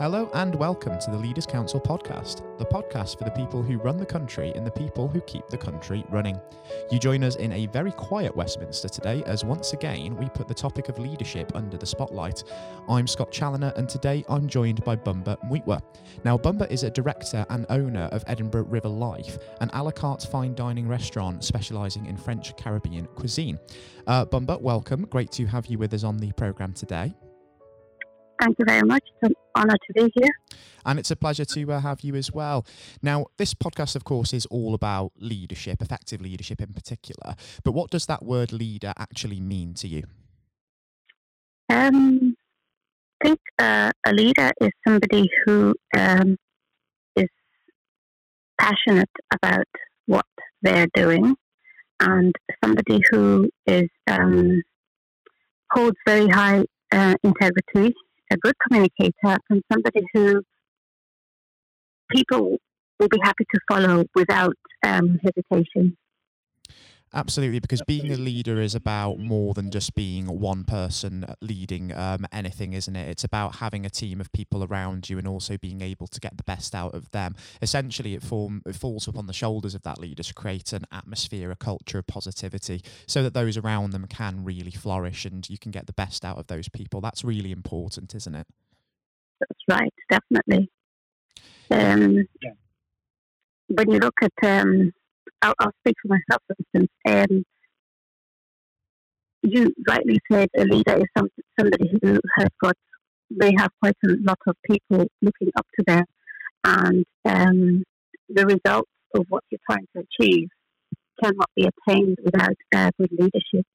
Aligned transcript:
Hello 0.00 0.28
and 0.34 0.56
welcome 0.56 0.98
to 0.98 1.10
the 1.12 1.16
Leaders 1.16 1.46
Council 1.46 1.80
podcast, 1.80 2.42
the 2.58 2.66
podcast 2.66 3.16
for 3.16 3.22
the 3.22 3.30
people 3.30 3.62
who 3.62 3.78
run 3.78 3.96
the 3.96 4.04
country 4.04 4.50
and 4.56 4.66
the 4.66 4.70
people 4.72 5.06
who 5.06 5.20
keep 5.20 5.46
the 5.46 5.56
country 5.56 6.04
running. 6.10 6.36
You 6.90 6.98
join 6.98 7.22
us 7.22 7.36
in 7.36 7.52
a 7.52 7.66
very 7.66 7.92
quiet 7.92 8.34
Westminster 8.34 8.88
today 8.88 9.22
as 9.24 9.44
once 9.44 9.72
again 9.72 10.16
we 10.16 10.28
put 10.30 10.48
the 10.48 10.54
topic 10.54 10.88
of 10.88 10.98
leadership 10.98 11.52
under 11.54 11.76
the 11.76 11.86
spotlight. 11.86 12.42
I'm 12.88 13.06
Scott 13.06 13.30
Challoner 13.30 13.72
and 13.76 13.88
today 13.88 14.24
I'm 14.28 14.48
joined 14.48 14.82
by 14.82 14.96
Buumba 14.96 15.38
Mweetwa. 15.48 15.80
Now, 16.24 16.38
Buumba 16.38 16.68
is 16.72 16.82
a 16.82 16.90
director 16.90 17.46
and 17.48 17.64
owner 17.68 18.08
of 18.10 18.24
Edinburgh 18.26 18.64
River 18.64 18.88
Life, 18.88 19.38
an 19.60 19.70
a 19.74 19.84
la 19.84 19.92
carte 19.92 20.24
fine 20.24 20.56
dining 20.56 20.88
restaurant 20.88 21.44
specialising 21.44 22.06
in 22.06 22.16
French 22.16 22.56
Caribbean 22.56 23.06
cuisine. 23.14 23.60
Uh, 24.08 24.26
Buumba, 24.26 24.60
welcome. 24.60 25.04
Great 25.04 25.30
to 25.30 25.46
have 25.46 25.66
you 25.66 25.78
with 25.78 25.94
us 25.94 26.02
on 26.02 26.16
the 26.16 26.32
programme 26.32 26.72
today. 26.72 27.14
Thank 28.40 28.58
you 28.58 28.64
very 28.66 28.82
much. 28.82 29.02
It's 29.22 29.30
an 29.30 29.34
honour 29.56 29.74
to 29.74 29.92
be 29.94 30.12
here. 30.14 30.30
And 30.84 30.98
it's 30.98 31.10
a 31.10 31.16
pleasure 31.16 31.44
to 31.44 31.72
uh, 31.72 31.80
have 31.80 32.00
you 32.02 32.14
as 32.14 32.32
well. 32.32 32.66
Now, 33.02 33.26
this 33.38 33.54
podcast, 33.54 33.96
of 33.96 34.04
course, 34.04 34.32
is 34.32 34.46
all 34.46 34.74
about 34.74 35.12
leadership, 35.18 35.80
effective 35.80 36.20
leadership 36.20 36.60
in 36.60 36.72
particular. 36.72 37.36
But 37.62 37.72
what 37.72 37.90
does 37.90 38.06
that 38.06 38.24
word 38.24 38.52
leader 38.52 38.92
actually 38.98 39.40
mean 39.40 39.74
to 39.74 39.88
you? 39.88 40.04
Um, 41.70 42.36
I 43.22 43.28
think 43.28 43.40
uh, 43.58 43.90
a 44.06 44.12
leader 44.12 44.50
is 44.60 44.70
somebody 44.86 45.30
who 45.46 45.74
um, 45.96 46.36
is 47.16 47.28
passionate 48.60 49.10
about 49.32 49.66
what 50.06 50.26
they're 50.62 50.88
doing 50.94 51.34
and 52.00 52.34
somebody 52.62 53.00
who 53.10 53.48
is 53.66 53.88
um, 54.06 54.62
holds 55.72 55.96
very 56.06 56.28
high 56.28 56.64
uh, 56.92 57.14
integrity 57.22 57.94
a 58.34 58.38
good 58.38 58.54
communicator 58.66 59.38
and 59.50 59.62
somebody 59.72 60.02
who 60.12 60.42
people 62.10 62.58
will 62.98 63.08
be 63.08 63.18
happy 63.22 63.44
to 63.52 63.60
follow 63.70 64.04
without 64.14 64.54
um, 64.84 65.18
hesitation. 65.24 65.96
Absolutely, 67.16 67.60
because 67.60 67.80
being 67.82 68.10
a 68.12 68.16
leader 68.16 68.60
is 68.60 68.74
about 68.74 69.20
more 69.20 69.54
than 69.54 69.70
just 69.70 69.94
being 69.94 70.26
one 70.26 70.64
person 70.64 71.24
leading 71.40 71.94
um, 71.94 72.26
anything, 72.32 72.72
isn't 72.72 72.96
it? 72.96 73.08
It's 73.08 73.22
about 73.22 73.56
having 73.56 73.86
a 73.86 73.90
team 73.90 74.20
of 74.20 74.32
people 74.32 74.64
around 74.64 75.08
you 75.08 75.16
and 75.16 75.28
also 75.28 75.56
being 75.56 75.80
able 75.80 76.08
to 76.08 76.18
get 76.18 76.36
the 76.36 76.42
best 76.42 76.74
out 76.74 76.92
of 76.92 77.08
them. 77.12 77.36
Essentially, 77.62 78.14
it, 78.14 78.22
form, 78.24 78.62
it 78.66 78.74
falls 78.74 79.06
upon 79.06 79.28
the 79.28 79.32
shoulders 79.32 79.76
of 79.76 79.82
that 79.82 80.00
leader 80.00 80.24
to 80.24 80.34
create 80.34 80.72
an 80.72 80.86
atmosphere, 80.90 81.52
a 81.52 81.56
culture 81.56 81.98
of 81.98 82.06
positivity, 82.08 82.82
so 83.06 83.22
that 83.22 83.32
those 83.32 83.56
around 83.56 83.92
them 83.92 84.06
can 84.08 84.42
really 84.42 84.72
flourish 84.72 85.24
and 85.24 85.48
you 85.48 85.56
can 85.56 85.70
get 85.70 85.86
the 85.86 85.92
best 85.92 86.24
out 86.24 86.38
of 86.38 86.48
those 86.48 86.68
people. 86.68 87.00
That's 87.00 87.22
really 87.22 87.52
important, 87.52 88.12
isn't 88.16 88.34
it? 88.34 88.46
That's 89.38 89.60
right, 89.70 89.94
definitely. 90.10 90.68
Um, 91.70 92.26
yeah. 92.42 92.50
When 93.68 93.90
you 93.92 93.98
look 94.00 94.16
at 94.20 94.32
um, 94.42 94.92
I'll, 95.44 95.54
I'll 95.60 95.72
speak 95.80 95.96
for 96.00 96.08
myself, 96.08 96.42
for 96.46 96.56
instance. 96.58 96.90
Um, 97.06 97.44
you 99.42 99.74
rightly 99.86 100.18
said 100.30 100.48
a 100.56 100.64
leader 100.64 100.96
is 100.96 101.04
some, 101.16 101.28
somebody 101.58 101.92
who 102.02 102.18
has 102.38 102.48
got, 102.62 102.76
they 103.30 103.52
have 103.58 103.70
quite 103.80 103.96
a 104.04 104.12
lot 104.22 104.38
of 104.46 104.56
people 104.70 105.06
looking 105.20 105.50
up 105.56 105.66
to 105.78 105.84
them, 105.86 106.04
and 106.64 107.04
um, 107.26 107.84
the 108.28 108.46
results 108.46 108.90
of 109.14 109.26
what 109.28 109.44
you're 109.50 109.60
trying 109.70 109.86
to 109.94 110.02
achieve 110.08 110.48
cannot 111.22 111.50
be 111.54 111.68
attained 111.72 112.18
without 112.24 112.56
uh, 112.74 112.90
good 112.98 113.10
leadership. 113.12 113.66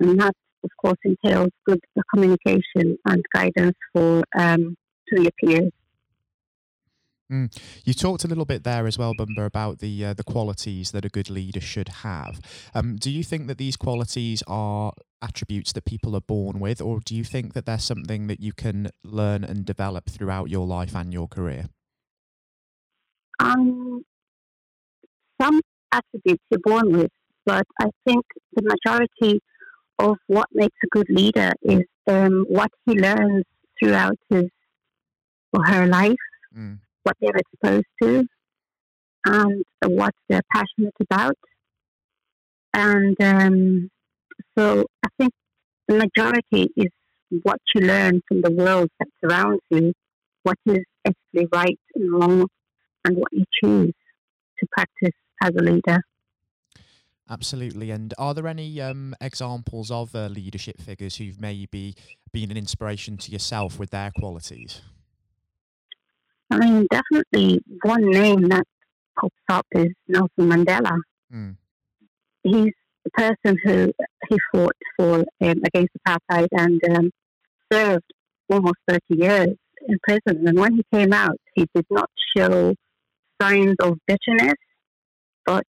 And 0.00 0.20
that, 0.20 0.34
of 0.64 0.70
course, 0.82 0.98
entails 1.04 1.50
good 1.64 1.80
communication 2.12 2.98
and 3.06 3.24
guidance 3.32 3.76
for 3.92 4.24
um, 4.36 4.76
to 5.08 5.22
your 5.22 5.30
peers. 5.40 5.72
Mm. 7.32 7.56
You 7.84 7.94
talked 7.94 8.24
a 8.24 8.28
little 8.28 8.44
bit 8.44 8.64
there 8.64 8.86
as 8.86 8.98
well, 8.98 9.14
Buumba, 9.14 9.46
about 9.46 9.78
the 9.78 10.04
uh, 10.04 10.14
the 10.14 10.24
qualities 10.24 10.90
that 10.92 11.04
a 11.04 11.08
good 11.08 11.30
leader 11.30 11.60
should 11.60 11.88
have. 11.88 12.40
Um, 12.74 12.96
do 12.96 13.10
you 13.10 13.24
think 13.24 13.46
that 13.46 13.56
these 13.56 13.76
qualities 13.76 14.42
are 14.46 14.92
attributes 15.22 15.72
that 15.72 15.86
people 15.86 16.14
are 16.14 16.20
born 16.20 16.60
with, 16.60 16.82
or 16.82 17.00
do 17.00 17.14
you 17.14 17.24
think 17.24 17.54
that 17.54 17.64
there's 17.64 17.84
something 17.84 18.26
that 18.26 18.40
you 18.40 18.52
can 18.52 18.90
learn 19.02 19.42
and 19.42 19.64
develop 19.64 20.10
throughout 20.10 20.50
your 20.50 20.66
life 20.66 20.94
and 20.94 21.14
your 21.14 21.26
career? 21.26 21.68
Um, 23.40 24.04
some 25.40 25.60
attributes 25.92 26.44
you're 26.50 26.60
born 26.62 26.92
with, 26.92 27.10
but 27.46 27.66
I 27.80 27.88
think 28.06 28.24
the 28.54 28.62
majority 28.62 29.40
of 29.98 30.18
what 30.26 30.48
makes 30.52 30.76
a 30.84 30.88
good 30.90 31.08
leader 31.08 31.52
is 31.62 31.84
um, 32.06 32.44
what 32.48 32.70
he 32.84 33.00
learns 33.00 33.44
throughout 33.80 34.18
his 34.28 34.50
or 35.54 35.64
her 35.64 35.86
life. 35.86 36.16
Mm 36.56 36.80
what 37.04 37.16
they're 37.20 37.36
exposed 37.36 37.86
to 38.02 38.26
and 39.26 39.64
what 39.86 40.14
they're 40.28 40.42
passionate 40.52 40.94
about. 41.00 41.36
And 42.74 43.16
um, 43.22 43.90
so 44.58 44.84
I 45.04 45.08
think 45.18 45.32
the 45.86 45.94
majority 45.94 46.72
is 46.76 46.88
what 47.42 47.60
you 47.74 47.82
learn 47.82 48.20
from 48.28 48.42
the 48.42 48.50
world 48.50 48.88
that 48.98 49.08
surrounds 49.22 49.62
you, 49.70 49.92
what 50.42 50.56
is 50.66 50.80
ethically 51.04 51.48
right 51.52 51.78
and 51.94 52.12
wrong, 52.12 52.46
and 53.04 53.16
what 53.16 53.32
you 53.32 53.44
choose 53.62 53.92
to 54.58 54.66
practice 54.72 55.14
as 55.42 55.50
a 55.56 55.62
leader. 55.62 56.02
Absolutely. 57.30 57.90
And 57.90 58.12
are 58.18 58.34
there 58.34 58.46
any 58.46 58.80
um, 58.80 59.14
examples 59.20 59.90
of 59.90 60.14
uh, 60.14 60.26
leadership 60.26 60.80
figures 60.80 61.16
who've 61.16 61.40
maybe 61.40 61.94
been 62.32 62.50
an 62.50 62.56
inspiration 62.56 63.16
to 63.18 63.30
yourself 63.30 63.78
with 63.78 63.90
their 63.90 64.10
qualities? 64.18 64.82
I 66.54 66.58
mean, 66.58 66.86
definitely 66.88 67.60
one 67.82 68.10
name 68.10 68.48
that 68.48 68.64
pops 69.18 69.34
up 69.48 69.66
is 69.72 69.88
Nelson 70.06 70.30
Mandela. 70.38 70.96
Mm. 71.34 71.56
He's 72.44 72.72
the 73.04 73.10
person 73.12 73.58
who 73.64 73.92
he 74.28 74.36
fought 74.52 74.76
for 74.96 75.24
um, 75.40 75.62
against 75.64 75.92
apartheid 76.06 76.48
and 76.52 76.80
um, 76.90 77.10
served 77.72 78.04
almost 78.48 78.76
30 78.88 79.00
years 79.10 79.48
in 79.88 79.98
prison. 80.02 80.46
And 80.46 80.58
when 80.58 80.76
he 80.76 80.84
came 80.92 81.12
out, 81.12 81.38
he 81.54 81.66
did 81.74 81.86
not 81.90 82.10
show 82.36 82.74
signs 83.40 83.74
of 83.80 83.98
bitterness, 84.06 84.54
but 85.44 85.64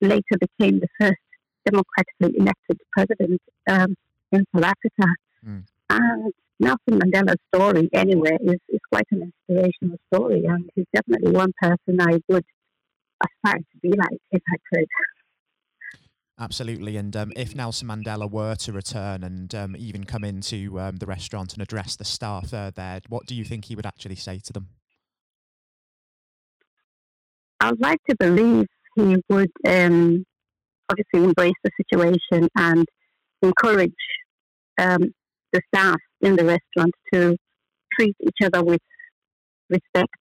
later 0.00 0.36
became 0.38 0.78
the 0.78 0.88
first 1.00 1.18
democratically 1.64 2.38
elected 2.38 2.78
president 2.92 3.40
um, 3.68 3.96
in 4.30 4.44
South 4.54 4.64
Africa. 4.64 5.12
Mm. 5.44 5.64
And 5.90 6.32
Nelson 6.60 7.00
Mandela's 7.00 7.40
story, 7.54 7.88
anyway, 7.94 8.36
is, 8.42 8.58
is 8.68 8.80
quite 8.92 9.06
an 9.12 9.32
inspirational 9.48 9.96
story, 10.12 10.44
and 10.44 10.68
he's 10.74 10.84
definitely 10.94 11.32
one 11.32 11.52
person 11.60 11.98
I 12.00 12.20
would 12.28 12.44
aspire 13.22 13.58
to 13.58 13.78
be 13.82 13.88
like 13.88 14.18
if 14.30 14.42
I 14.46 14.56
could. 14.72 14.86
Absolutely, 16.38 16.98
and 16.98 17.16
um, 17.16 17.32
if 17.34 17.54
Nelson 17.54 17.88
Mandela 17.88 18.30
were 18.30 18.54
to 18.56 18.72
return 18.72 19.24
and 19.24 19.54
um, 19.54 19.74
even 19.78 20.04
come 20.04 20.22
into 20.22 20.78
um, 20.78 20.96
the 20.96 21.06
restaurant 21.06 21.54
and 21.54 21.62
address 21.62 21.96
the 21.96 22.04
staff 22.04 22.52
uh, 22.52 22.70
there, 22.74 23.00
what 23.08 23.26
do 23.26 23.34
you 23.34 23.44
think 23.44 23.64
he 23.64 23.74
would 23.74 23.86
actually 23.86 24.16
say 24.16 24.38
to 24.44 24.52
them? 24.52 24.68
I 27.58 27.70
would 27.70 27.80
like 27.80 28.00
to 28.08 28.16
believe 28.18 28.66
he 28.96 29.16
would 29.30 29.50
um, 29.66 30.24
obviously 30.90 31.24
embrace 31.24 31.52
the 31.64 31.70
situation 31.76 32.48
and 32.56 32.86
encourage 33.42 33.92
um, 34.78 35.12
the 35.52 35.60
staff 35.74 35.98
in 36.20 36.36
the 36.36 36.44
restaurant 36.44 36.94
to 37.12 37.36
treat 37.98 38.16
each 38.20 38.38
other 38.44 38.62
with 38.62 38.80
respect 39.68 40.14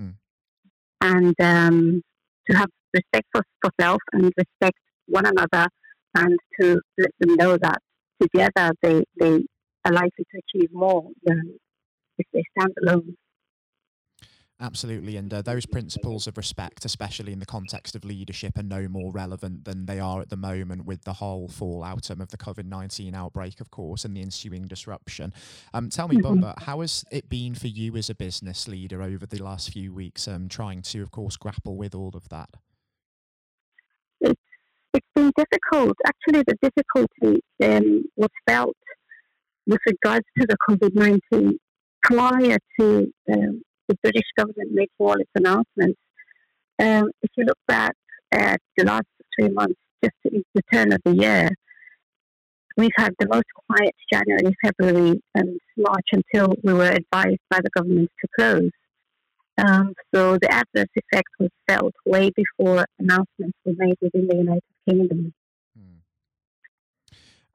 mm. 0.00 0.14
and 1.00 1.34
um, 1.40 2.02
to 2.48 2.56
have 2.56 2.68
respect 2.94 3.26
for, 3.32 3.42
for 3.60 3.70
self 3.80 4.00
and 4.12 4.32
respect 4.36 4.78
one 5.06 5.26
another 5.26 5.68
and 6.14 6.38
to 6.60 6.80
let 6.98 7.10
them 7.20 7.34
know 7.36 7.56
that 7.56 7.78
together 8.20 8.72
they, 8.82 9.04
they 9.18 9.44
are 9.84 9.92
likely 9.92 10.24
to 10.32 10.40
achieve 10.54 10.70
more 10.72 11.08
than 11.24 11.58
if 12.18 12.26
they 12.32 12.42
stand 12.56 12.72
alone. 12.82 13.16
Absolutely, 14.60 15.16
and 15.16 15.32
uh, 15.32 15.40
those 15.40 15.66
principles 15.66 16.26
of 16.26 16.36
respect, 16.36 16.84
especially 16.84 17.32
in 17.32 17.38
the 17.38 17.46
context 17.46 17.94
of 17.94 18.04
leadership, 18.04 18.58
are 18.58 18.64
no 18.64 18.88
more 18.88 19.12
relevant 19.12 19.64
than 19.64 19.86
they 19.86 20.00
are 20.00 20.20
at 20.20 20.30
the 20.30 20.36
moment 20.36 20.84
with 20.84 21.04
the 21.04 21.12
whole 21.12 21.46
fallout 21.46 22.10
of 22.10 22.18
the 22.30 22.36
COVID 22.36 22.64
nineteen 22.64 23.14
outbreak, 23.14 23.60
of 23.60 23.70
course, 23.70 24.04
and 24.04 24.16
the 24.16 24.20
ensuing 24.20 24.66
disruption. 24.66 25.32
Um, 25.72 25.90
tell 25.90 26.08
me, 26.08 26.16
mm-hmm. 26.16 26.42
Buumba, 26.42 26.60
how 26.60 26.80
has 26.80 27.04
it 27.12 27.28
been 27.28 27.54
for 27.54 27.68
you 27.68 27.94
as 27.96 28.10
a 28.10 28.16
business 28.16 28.66
leader 28.66 29.00
over 29.00 29.26
the 29.26 29.40
last 29.40 29.72
few 29.72 29.94
weeks, 29.94 30.26
um, 30.26 30.48
trying 30.48 30.82
to, 30.82 31.02
of 31.02 31.12
course, 31.12 31.36
grapple 31.36 31.76
with 31.76 31.94
all 31.94 32.10
of 32.14 32.28
that? 32.30 32.48
It's, 34.20 34.42
it's 34.92 35.06
been 35.14 35.32
difficult. 35.36 35.96
Actually, 36.04 36.42
the 36.48 36.58
difficulty 36.60 37.44
um, 37.62 38.04
was 38.16 38.30
felt 38.48 38.76
with 39.68 39.78
regards 39.86 40.26
to 40.36 40.46
the 40.48 40.56
COVID 40.68 40.96
nineteen 40.96 41.60
prior 42.02 42.58
to 42.80 43.12
um, 43.32 43.62
the 43.88 43.96
British 44.02 44.26
government 44.36 44.72
made 44.72 44.88
all 44.98 45.14
its 45.14 45.30
announcements. 45.34 45.98
Um, 46.80 47.10
if 47.22 47.30
you 47.36 47.44
look 47.44 47.58
back 47.66 47.94
at 48.32 48.60
the 48.76 48.84
last 48.84 49.06
three 49.34 49.48
months, 49.48 49.78
just 50.02 50.14
to 50.24 50.42
the 50.54 50.62
turn 50.72 50.92
of 50.92 51.00
the 51.04 51.14
year, 51.14 51.50
we've 52.76 52.90
had 52.96 53.14
the 53.18 53.26
most 53.28 53.46
quiet 53.66 53.94
January, 54.12 54.54
February, 54.64 55.20
and 55.34 55.58
March 55.76 56.06
until 56.12 56.54
we 56.62 56.72
were 56.72 56.90
advised 56.90 57.40
by 57.50 57.58
the 57.62 57.70
government 57.74 58.10
to 58.20 58.28
close. 58.38 58.70
Um, 59.58 59.92
so 60.14 60.38
the 60.38 60.52
adverse 60.52 60.86
effect 60.94 61.28
was 61.40 61.50
felt 61.68 61.92
way 62.06 62.30
before 62.30 62.86
announcements 63.00 63.58
were 63.64 63.74
made 63.76 63.96
within 64.00 64.28
the 64.28 64.36
United 64.36 64.62
Kingdom. 64.88 65.34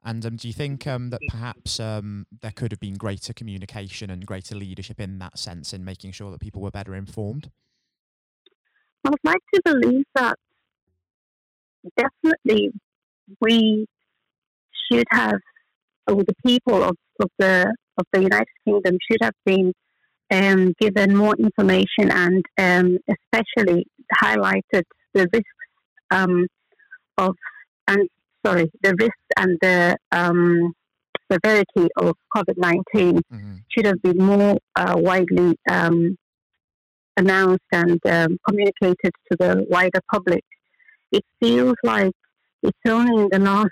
And 0.04 0.24
um, 0.26 0.36
do 0.36 0.48
you 0.48 0.54
think 0.54 0.86
um, 0.86 1.10
that 1.10 1.20
perhaps 1.28 1.80
um, 1.80 2.26
there 2.42 2.52
could 2.52 2.72
have 2.72 2.80
been 2.80 2.94
greater 2.94 3.32
communication 3.32 4.10
and 4.10 4.26
greater 4.26 4.54
leadership 4.54 5.00
in 5.00 5.18
that 5.18 5.38
sense 5.38 5.72
in 5.72 5.84
making 5.84 6.12
sure 6.12 6.30
that 6.30 6.40
people 6.40 6.60
were 6.60 6.70
better 6.70 6.94
informed? 6.94 7.50
I 9.06 9.10
would 9.10 9.18
like 9.24 9.40
to 9.54 9.62
believe 9.64 10.04
that 10.14 10.36
definitely 11.96 12.72
we 13.40 13.86
should 14.90 15.06
have, 15.10 15.40
or 16.06 16.16
the 16.16 16.34
people 16.44 16.82
of, 16.82 16.96
of 17.20 17.28
the 17.38 17.74
of 17.96 18.06
the 18.12 18.22
United 18.22 18.48
Kingdom 18.64 18.98
should 19.10 19.22
have 19.22 19.34
been 19.46 19.72
um, 20.30 20.72
given 20.80 21.16
more 21.16 21.34
information 21.38 22.10
and 22.10 22.44
um, 22.58 22.98
especially 23.08 23.86
highlighted 24.12 24.82
the 25.14 25.28
risks 25.32 25.48
um, 26.10 26.46
of 27.18 27.36
and 27.86 28.08
sorry 28.44 28.70
the 28.82 28.94
risks 28.98 29.28
and 29.36 29.58
the 29.60 29.96
um, 30.12 30.72
severity 31.30 31.88
of 31.96 32.14
COVID 32.34 32.56
19 32.56 32.82
mm-hmm. 32.94 33.54
should 33.68 33.86
have 33.86 34.00
been 34.02 34.18
more 34.18 34.58
uh, 34.76 34.94
widely 34.96 35.56
um, 35.70 36.16
announced 37.16 37.64
and 37.72 38.00
um, 38.06 38.38
communicated 38.46 39.12
to 39.30 39.36
the 39.38 39.66
wider 39.68 40.00
public. 40.12 40.44
It 41.12 41.24
feels 41.40 41.76
like 41.82 42.12
it's 42.62 42.78
only 42.86 43.22
in 43.22 43.28
the 43.30 43.38
last 43.38 43.70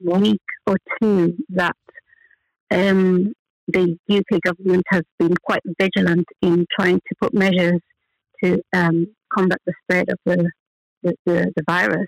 week 0.00 0.42
or 0.66 0.76
two 1.00 1.36
that 1.50 1.76
um, 2.70 3.32
the 3.68 3.96
UK 4.10 4.40
government 4.42 4.84
has 4.88 5.02
been 5.18 5.34
quite 5.42 5.62
vigilant 5.80 6.26
in 6.42 6.66
trying 6.78 6.96
to 6.96 7.14
put 7.20 7.32
measures 7.32 7.80
to 8.42 8.60
um, 8.72 9.06
combat 9.32 9.58
the 9.66 9.72
spread 9.82 10.08
of 10.08 10.18
the, 10.24 10.50
the, 11.02 11.14
the, 11.24 11.52
the 11.56 11.62
virus. 11.66 12.06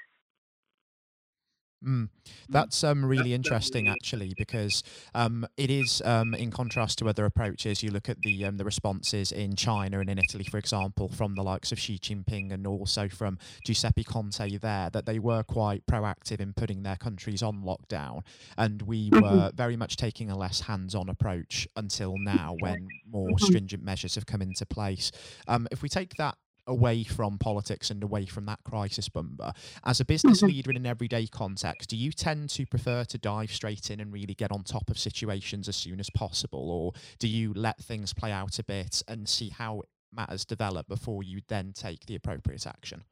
Mm. 1.87 2.09
That's 2.49 2.83
um, 2.83 3.05
really 3.05 3.33
interesting, 3.33 3.89
actually, 3.89 4.35
because 4.37 4.83
um, 5.15 5.47
it 5.57 5.71
is, 5.71 6.03
um, 6.05 6.35
in 6.35 6.51
contrast 6.51 6.99
to 6.99 7.09
other 7.09 7.25
approaches, 7.25 7.83
you 7.83 7.91
look 7.91 8.09
at 8.09 8.21
the 8.23 8.45
um, 8.45 8.57
the 8.57 8.65
responses 8.65 9.31
in 9.31 9.55
China 9.55 10.01
and 10.01 10.11
in 10.11 10.19
Italy, 10.19 10.45
for 10.45 10.59
example, 10.59 11.09
from 11.09 11.35
the 11.35 11.43
likes 11.43 11.71
of 11.71 11.79
Xi 11.79 11.99
Jinping 11.99 12.53
and 12.53 12.67
also 12.67 13.09
from 13.09 13.39
Giuseppe 13.65 14.03
Conte 14.03 14.59
there, 14.59 14.91
that 14.91 15.07
they 15.07 15.19
were 15.19 15.45
quite 15.45 15.87
proactive 15.87 16.41
in 16.41 16.53
putting 16.53 16.83
their 16.83 16.97
countries 16.97 17.43
on 17.43 17.63
lockdown. 17.63 18.23
And 18.59 18.83
we 18.83 19.11
mm-hmm. 19.11 19.23
were 19.23 19.53
very 19.55 19.77
much 19.77 19.97
taking 19.97 20.31
a 20.31 20.37
less 20.37 20.61
hands 20.61 20.95
on 20.95 21.09
approach 21.09 21.69
until 21.77 22.15
now 22.19 22.57
when 22.61 22.89
more 23.09 23.29
mm-hmm. 23.29 23.45
stringent 23.45 23.83
measures 23.83 24.17
have 24.17 24.27
come 24.27 24.43
into 24.43 24.67
place. 24.67 25.13
Um, 25.47 25.69
if 25.71 25.83
we 25.83 25.89
take 25.89 26.15
that 26.19 26.37
away 26.67 27.05
from 27.05 27.39
politics 27.39 27.91
and 27.91 28.03
away 28.03 28.27
from 28.27 28.47
that 28.47 28.59
crisis 28.65 29.09
Buumba. 29.09 29.55
As 29.85 30.01
a 30.01 30.05
business 30.05 30.39
mm-hmm. 30.39 30.49
leader 30.49 30.71
in 30.71 30.77
an 30.77 30.87
everyday 30.87 31.27
context, 31.27 31.91
do 31.91 31.97
you 31.97 32.13
tend 32.13 32.51
to 32.51 32.67
prefer 32.67 33.05
to 33.05 33.19
dive 33.19 33.53
straight 33.53 33.91
in 33.91 34.01
and 34.01 34.13
really 34.13 34.35
get 34.35 34.53
on 34.53 34.63
top 34.63 34.91
of 34.91 34.99
situations 34.99 35.69
as 35.69 35.77
soon 35.77 36.01
as 36.01 36.11
possible, 36.11 36.71
or 36.71 36.93
do 37.19 37.29
you 37.29 37.53
let 37.55 37.79
things 37.79 38.13
play 38.13 38.33
out 38.33 38.59
a 38.59 38.65
bit 38.65 39.03
and 39.09 39.29
see 39.29 39.51
how 39.51 39.83
matters 40.13 40.45
develop 40.45 40.89
before 40.89 41.23
you 41.23 41.41
then 41.49 41.73
take 41.75 42.07
the 42.07 42.15
appropriate 42.15 42.67
action? 42.67 43.05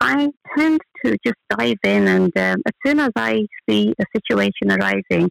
I 0.00 0.30
tend 0.58 0.80
to 1.04 1.16
just 1.24 1.36
dive 1.50 1.78
in, 1.84 2.08
and 2.08 2.36
um, 2.36 2.62
as 2.66 2.72
soon 2.84 3.00
as 3.00 3.10
I 3.16 3.46
see 3.68 3.94
a 3.98 4.04
situation 4.14 4.70
arising, 4.70 5.30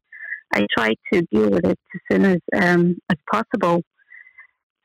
I 0.54 0.66
try 0.76 0.94
to 1.12 1.22
deal 1.32 1.50
with 1.50 1.66
it 1.66 1.80
as 1.94 2.02
soon 2.12 2.26
as 2.26 2.40
um, 2.60 2.98
as 3.10 3.18
possible. 3.32 3.84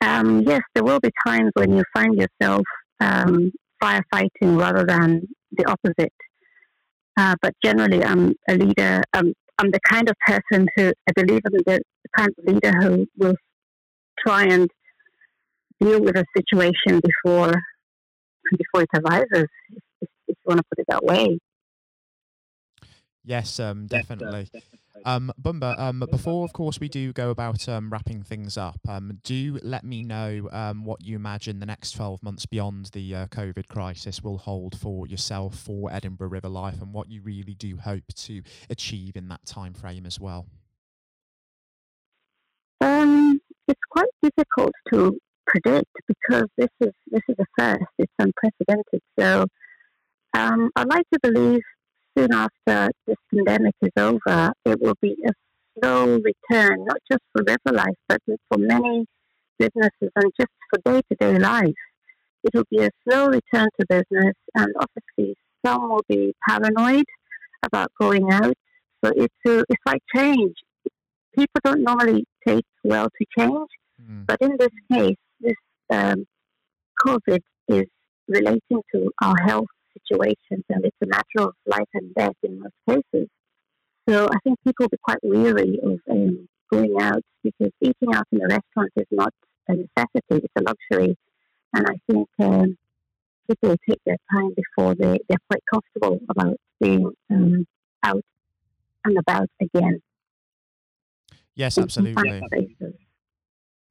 Um, 0.00 0.42
yes, 0.42 0.62
there 0.74 0.84
will 0.84 1.00
be 1.00 1.10
times 1.26 1.50
when 1.54 1.76
you 1.76 1.84
find 1.92 2.14
yourself 2.14 2.62
um, 3.00 3.52
firefighting 3.82 4.58
rather 4.58 4.84
than 4.84 5.22
the 5.52 5.64
opposite. 5.66 6.12
Uh, 7.16 7.34
but 7.42 7.52
generally, 7.64 8.04
I'm 8.04 8.34
a 8.48 8.54
leader. 8.54 9.02
Um, 9.12 9.32
I'm 9.58 9.70
the 9.70 9.80
kind 9.90 10.08
of 10.08 10.14
person 10.24 10.68
who 10.76 10.92
I 11.08 11.12
believe 11.16 11.40
I'm 11.46 11.62
the 11.66 11.80
kind 12.16 12.30
of 12.38 12.54
leader 12.54 12.72
who 12.80 13.06
will 13.16 13.34
try 14.24 14.44
and 14.44 14.68
deal 15.80 16.00
with 16.00 16.16
a 16.16 16.24
situation 16.36 17.00
before 17.00 17.54
before 18.56 18.82
it 18.82 18.88
arises. 18.94 19.46
If, 20.00 20.08
if 20.28 20.28
you 20.28 20.34
want 20.46 20.58
to 20.58 20.64
put 20.70 20.78
it 20.78 20.86
that 20.88 21.04
way. 21.04 21.38
Yes, 23.28 23.60
um, 23.60 23.86
definitely. 23.86 24.48
Um, 25.04 25.30
Buumba, 25.40 25.78
um, 25.78 26.02
before, 26.10 26.46
of 26.46 26.54
course, 26.54 26.80
we 26.80 26.88
do 26.88 27.12
go 27.12 27.28
about 27.28 27.68
um, 27.68 27.90
wrapping 27.90 28.22
things 28.22 28.56
up, 28.56 28.80
um, 28.88 29.18
do 29.22 29.60
let 29.62 29.84
me 29.84 30.02
know 30.02 30.48
um, 30.50 30.82
what 30.82 31.04
you 31.04 31.14
imagine 31.14 31.60
the 31.60 31.66
next 31.66 31.92
12 31.92 32.22
months 32.22 32.46
beyond 32.46 32.86
the 32.94 33.14
uh, 33.14 33.26
COVID 33.26 33.68
crisis 33.68 34.22
will 34.22 34.38
hold 34.38 34.78
for 34.78 35.06
yourself, 35.06 35.58
for 35.58 35.92
Edinburgh 35.92 36.30
River 36.30 36.48
Life, 36.48 36.80
and 36.80 36.94
what 36.94 37.10
you 37.10 37.20
really 37.20 37.52
do 37.52 37.76
hope 37.76 38.06
to 38.16 38.40
achieve 38.70 39.14
in 39.14 39.28
that 39.28 39.44
time 39.44 39.74
frame 39.74 40.06
as 40.06 40.18
well. 40.18 40.46
Um, 42.80 43.42
it's 43.68 43.80
quite 43.90 44.08
difficult 44.22 44.72
to 44.90 45.18
predict 45.46 45.90
because 46.06 46.46
this 46.56 46.70
is 46.80 46.92
this 47.10 47.22
is 47.28 47.36
a 47.38 47.44
first. 47.58 47.84
It's 47.98 48.12
unprecedented. 48.18 49.02
So 49.18 49.44
um, 50.32 50.70
I'd 50.76 50.88
like 50.88 51.04
to 51.12 51.20
believe 51.22 51.60
soon 52.18 52.32
after 52.32 52.90
this 53.06 53.16
pandemic 53.32 53.74
is 53.82 53.92
over, 53.96 54.52
it 54.64 54.80
will 54.80 54.96
be 55.00 55.16
a 55.26 55.32
slow 55.78 56.18
return, 56.18 56.84
not 56.84 56.98
just 57.10 57.22
for 57.32 57.42
River 57.46 57.72
Life, 57.72 57.96
but 58.08 58.20
for 58.26 58.58
many 58.58 59.06
businesses 59.58 60.10
and 60.16 60.32
just 60.38 60.50
for 60.70 60.80
day 60.84 61.00
to 61.10 61.16
day 61.18 61.38
life. 61.38 61.74
It 62.44 62.54
will 62.54 62.64
be 62.70 62.84
a 62.84 62.90
slow 63.04 63.28
return 63.28 63.68
to 63.78 63.86
business, 63.88 64.34
and 64.54 64.72
obviously, 64.80 65.36
some 65.64 65.88
will 65.88 66.04
be 66.08 66.34
paranoid 66.48 67.04
about 67.64 67.90
going 68.00 68.32
out. 68.32 68.54
So 69.04 69.12
it's, 69.14 69.34
a, 69.46 69.64
it's 69.68 69.82
like 69.86 70.02
change. 70.14 70.54
People 71.34 71.60
don't 71.64 71.82
normally 71.82 72.24
take 72.46 72.64
well 72.84 73.06
to 73.06 73.26
change, 73.36 73.68
mm. 74.00 74.26
but 74.26 74.38
in 74.40 74.56
this 74.58 74.70
case, 74.92 75.16
this 75.40 75.54
um, 75.90 76.24
COVID 77.04 77.40
is 77.68 77.84
relating 78.28 78.82
to 78.94 79.10
our 79.22 79.36
health 79.44 79.66
situations, 79.98 80.64
and 80.68 80.84
it's 80.84 80.96
a 81.02 81.06
matter 81.06 81.48
of 81.48 81.54
life 81.66 81.88
and 81.94 82.14
death 82.14 82.36
in 82.42 82.60
most 82.60 82.74
cases. 82.88 83.28
So 84.08 84.26
I 84.26 84.38
think 84.44 84.58
people 84.64 84.84
will 84.84 84.88
be 84.88 84.98
quite 85.02 85.18
weary 85.22 85.78
of 85.82 85.98
um, 86.10 86.48
going 86.70 86.94
out 87.00 87.22
because 87.42 87.70
eating 87.80 88.14
out 88.14 88.26
in 88.32 88.40
a 88.42 88.48
restaurant 88.48 88.92
is 88.96 89.06
not 89.10 89.32
a 89.68 89.72
necessity; 89.72 90.44
it's 90.44 90.52
a 90.56 90.62
luxury. 90.62 91.16
And 91.74 91.86
I 91.86 92.00
think 92.10 92.28
um, 92.38 92.78
people 93.48 93.70
will 93.70 93.76
take 93.88 94.00
their 94.06 94.16
time 94.32 94.52
before 94.54 94.94
they, 94.94 95.18
they're 95.28 95.38
quite 95.50 95.62
comfortable 95.70 96.20
about 96.30 96.56
being 96.80 97.10
um, 97.30 97.66
out 98.02 98.22
and 99.04 99.18
about 99.18 99.48
again. 99.60 100.00
Yes, 101.54 101.76
absolutely. 101.76 102.40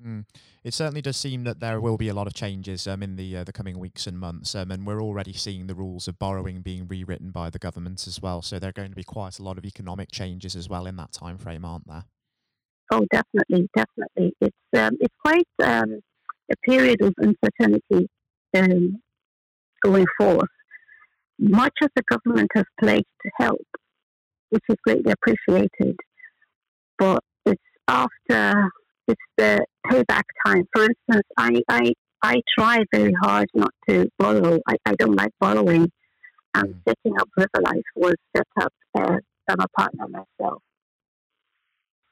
Mm. 0.06 0.26
It 0.64 0.74
certainly 0.76 1.02
does 1.02 1.18
seem 1.18 1.44
that 1.46 1.60
there 1.60 1.82
will 1.82 1.98
be 1.98 2.08
a 2.08 2.14
lot 2.14 2.28
of 2.28 2.34
changes 2.36 2.88
um, 2.88 3.02
in 3.02 3.16
the 3.16 3.38
uh, 3.38 3.44
the 3.44 3.52
coming 3.52 3.80
weeks 3.80 4.06
and 4.06 4.20
months, 4.20 4.54
um, 4.54 4.70
and 4.70 4.86
we're 4.86 5.02
already 5.02 5.34
seeing 5.34 5.66
the 5.66 5.74
rules 5.74 6.08
of 6.08 6.20
borrowing 6.20 6.62
being 6.62 6.88
rewritten 6.88 7.32
by 7.32 7.50
the 7.50 7.58
government 7.58 8.06
as 8.06 8.22
well. 8.22 8.44
So 8.44 8.60
there 8.60 8.70
are 8.70 8.74
going 8.74 8.92
to 8.92 8.96
be 8.96 9.04
quite 9.04 9.40
a 9.40 9.44
lot 9.44 9.58
of 9.58 9.66
economic 9.66 10.12
changes 10.12 10.56
as 10.56 10.70
well 10.70 10.86
in 10.86 10.98
that 10.98 11.14
time 11.14 11.40
frame, 11.40 11.66
aren't 11.66 11.88
there? 11.88 12.06
Oh, 12.92 13.06
definitely, 13.12 13.70
definitely. 13.76 14.34
It's 14.40 14.56
um, 14.78 14.98
it's 15.00 15.16
quite 15.26 15.48
um, 15.64 16.00
a 16.52 16.56
period 16.70 17.02
of 17.02 17.14
uncertainty 17.18 18.08
um, 18.56 19.02
going 19.84 20.06
forth. 20.20 20.50
Much 21.40 21.74
of 21.82 21.90
the 21.96 22.04
government 22.04 22.50
has 22.54 22.66
pledged 22.80 23.06
to 23.24 23.32
help, 23.40 23.68
which 24.50 24.64
is 24.70 24.76
greatly 24.84 25.12
appreciated, 25.12 25.96
but 27.00 27.24
it's 27.48 27.62
after 27.88 28.70
it's 29.08 29.22
the 29.38 29.66
payback 29.86 30.24
time. 30.46 30.68
For 30.74 30.84
instance, 30.84 31.28
I, 31.38 31.62
I, 31.70 31.94
I 32.22 32.42
try 32.58 32.84
very 32.94 33.14
hard 33.22 33.48
not 33.54 33.72
to 33.90 34.10
borrow. 34.18 34.60
I, 34.68 34.76
I 34.86 34.96
don't 34.96 35.16
like 35.16 35.32
borrowing. 35.40 35.92
And 36.54 36.76
mm. 36.76 36.82
setting 36.88 37.20
up 37.20 37.30
River 37.38 37.62
Life 37.64 37.84
was 37.96 38.16
set 38.36 38.48
up 38.60 38.74
as 38.98 39.20
I'm 39.50 39.60
a 39.60 39.68
partner 39.78 40.08
myself 40.08 40.62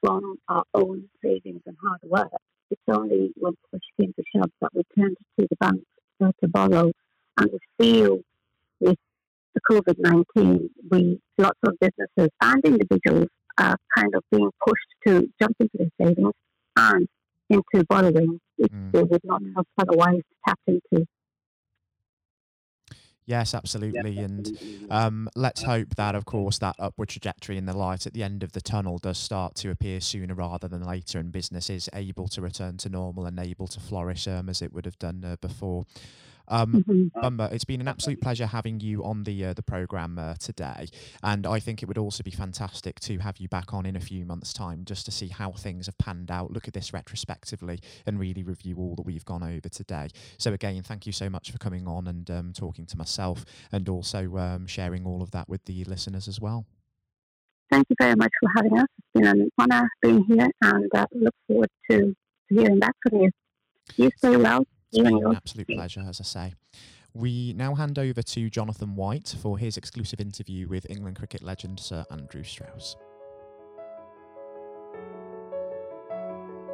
from 0.02 0.36
our 0.48 0.64
own 0.74 1.10
savings 1.24 1.62
and 1.66 1.76
hard 1.84 2.00
work. 2.04 2.42
It's 2.70 2.82
only 2.88 3.32
when 3.36 3.54
push 3.72 3.82
came 4.00 4.14
to 4.14 4.24
shove 4.36 4.52
that 4.62 4.72
we 4.74 4.84
turned 4.98 5.18
to 5.40 5.48
the 5.50 5.56
bank 5.60 5.84
uh, 6.24 6.32
to 6.42 6.48
borrow. 6.48 6.92
And 7.38 7.50
we 7.52 7.60
feel 7.78 8.20
with 8.80 8.98
the 9.54 9.62
COVID 9.70 9.96
19, 10.00 10.70
we, 10.92 11.20
lots 11.38 11.60
of 11.66 11.74
businesses 11.80 12.30
and 12.42 12.64
individuals 12.64 13.28
are 13.58 13.78
kind 13.96 14.14
of 14.16 14.24
being 14.32 14.52
pushed 14.66 14.88
to 15.08 15.28
jump 15.42 15.56
into 15.60 15.78
their 15.78 16.08
savings 16.08 16.34
and 16.76 17.08
into 17.50 17.86
borrowing, 17.88 18.40
which 18.58 18.72
mm. 18.72 18.92
they 18.92 19.04
would 19.04 19.22
not 19.24 19.42
have 19.56 19.66
otherwise 19.78 20.22
tapped 20.48 20.62
into. 20.68 21.06
Yes, 23.28 23.56
absolutely. 23.56 24.20
And 24.20 24.88
um, 24.92 25.30
let's 25.36 25.64
hope 25.64 25.96
that, 25.96 26.14
of 26.14 26.26
course, 26.26 26.60
that 26.60 26.76
upward 26.78 27.10
trajectory 27.10 27.58
in 27.58 27.66
the 27.66 27.76
light 27.76 28.06
at 28.06 28.14
the 28.14 28.22
end 28.22 28.44
of 28.44 28.52
the 28.52 28.62
tunnel 28.62 29.00
does 29.00 29.18
start 29.18 29.56
to 29.56 29.72
appear 29.72 30.00
sooner 30.00 30.36
rather 30.36 30.68
than 30.68 30.84
later, 30.84 31.18
and 31.18 31.32
business 31.32 31.70
is 31.70 31.90
able 31.94 32.28
to 32.30 32.42
return 32.42 32.78
to 32.78 32.90
normal 32.90 33.26
and 33.26 33.40
able 33.40 33.68
to 33.68 33.80
flourish 33.80 34.28
um, 34.28 34.48
as 34.48 34.62
it 34.62 34.72
would 34.74 34.86
have 34.86 35.00
done 35.00 35.24
uh, 35.26 35.38
before. 35.42 35.86
Um, 36.48 36.84
mm-hmm. 36.88 37.20
Buumba, 37.20 37.52
it's 37.52 37.66
been 37.66 37.82
an 37.82 37.88
absolute 37.88 38.22
pleasure 38.22 38.46
having 38.46 38.80
you 38.80 39.04
on 39.04 39.24
the 39.24 39.46
uh, 39.46 39.54
the 39.54 39.64
program 39.64 40.18
uh, 40.18 40.36
today, 40.36 40.88
and 41.24 41.46
I 41.46 41.60
think 41.60 41.82
it 41.82 41.88
would 41.88 41.98
also 41.98 42.24
be 42.24 42.32
fantastic 42.32 43.00
to 43.02 43.18
have 43.20 43.38
you 43.38 43.48
back 43.48 43.74
on 43.74 43.86
in 43.86 43.96
a 43.96 44.00
few 44.00 44.26
months' 44.26 44.54
time 44.54 44.86
just 44.86 45.06
to 45.06 45.12
see 45.12 45.28
how 45.28 45.52
things 45.52 45.86
have 45.88 45.98
panned 45.98 46.32
out, 46.32 46.52
look 46.52 46.68
at 46.68 46.74
this 46.74 46.94
retrospectively, 46.94 47.80
and 48.06 48.20
really 48.20 48.44
review 48.44 48.78
all 48.78 48.96
that 48.96 49.06
we've 49.06 49.26
gone 49.26 49.44
over 49.44 49.70
today. 49.70 50.10
So 50.38 50.54
again, 50.54 50.84
thank 50.84 51.06
you 51.06 51.12
so 51.12 51.30
much 51.30 51.52
for 51.52 51.58
coming 51.58 51.88
on 51.88 52.08
and 52.08 52.30
um, 52.30 52.54
talking 52.54 52.86
to 52.88 52.98
myself, 52.98 53.46
and 53.72 53.88
also 53.90 54.38
um, 54.38 54.68
sharing 54.68 55.06
all 55.06 55.22
of 55.22 55.32
that 55.32 55.50
with 55.50 55.66
the 55.66 55.84
listeners 55.86 56.28
as 56.28 56.40
well. 56.40 56.66
Thank 57.72 57.88
you 57.90 57.96
very 58.00 58.16
much 58.16 58.32
for 58.40 58.50
having 58.56 58.78
us. 58.78 58.88
It's 58.98 59.08
been 59.14 59.26
an 59.26 59.50
honour 59.60 59.90
being 60.02 60.24
here, 60.26 60.50
and 60.62 60.90
uh, 60.94 61.06
look 61.14 61.34
forward 61.48 61.70
to 61.90 62.16
hearing 62.50 62.80
back 62.80 62.94
from 63.02 63.22
you. 63.22 63.32
You 63.98 64.12
stay 64.18 64.38
well. 64.38 64.66
It's 64.92 65.04
been 65.04 65.26
an 65.26 65.36
absolute 65.36 65.68
pleasure, 65.68 66.04
as 66.08 66.22
I 66.22 66.24
say. 66.24 66.54
We 67.14 67.54
now 67.54 67.76
hand 67.76 67.98
over 67.98 68.22
to 68.22 68.50
Jonathan 68.50 68.96
White 68.96 69.36
for 69.42 69.58
his 69.58 69.78
exclusive 69.78 70.20
interview 70.22 70.68
with 70.68 70.90
England 70.90 71.18
cricket 71.18 71.42
legend 71.42 71.80
Sir 71.80 72.06
Andrew 72.12 72.44
Strauss. 72.44 72.96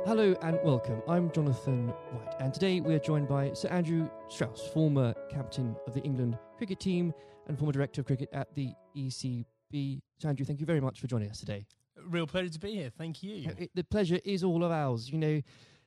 Hello 0.05 0.35
and 0.41 0.59
welcome. 0.63 1.01
I'm 1.07 1.31
Jonathan 1.31 1.87
White, 2.11 2.35
and 2.39 2.53
today 2.53 2.81
we 2.81 2.93
are 2.95 2.99
joined 2.99 3.27
by 3.27 3.53
Sir 3.53 3.69
Andrew 3.69 4.09
Strauss, 4.29 4.67
former 4.73 5.13
captain 5.29 5.75
of 5.87 5.93
the 5.93 6.01
England 6.01 6.37
cricket 6.57 6.79
team 6.79 7.13
and 7.47 7.57
former 7.57 7.71
director 7.71 8.01
of 8.01 8.07
cricket 8.07 8.29
at 8.33 8.53
the 8.55 8.73
ECB. 8.97 10.01
Sir 10.19 10.29
Andrew, 10.29 10.45
thank 10.45 10.59
you 10.59 10.65
very 10.65 10.81
much 10.81 10.99
for 10.99 11.07
joining 11.07 11.29
us 11.29 11.39
today. 11.39 11.65
Real 12.07 12.27
pleasure 12.27 12.49
to 12.49 12.59
be 12.59 12.73
here. 12.75 12.89
Thank 12.97 13.21
you. 13.23 13.49
Uh, 13.49 13.65
the 13.75 13.83
pleasure 13.83 14.19
is 14.25 14.43
all 14.43 14.63
of 14.63 14.71
ours. 14.71 15.09
You 15.09 15.19
know, 15.19 15.41